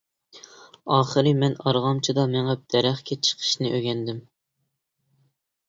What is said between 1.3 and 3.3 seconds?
مەن ئارغامچىدا مېڭىپ دەرەخكە